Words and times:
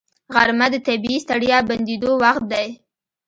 غرمه 0.33 0.67
د 0.73 0.75
طبیعي 0.87 1.17
ستړیا 1.25 1.57
بندېدو 1.69 2.11
وخت 2.23 2.43
دی 2.51 2.67